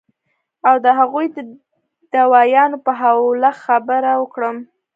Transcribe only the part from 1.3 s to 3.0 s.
د دوايانو پۀ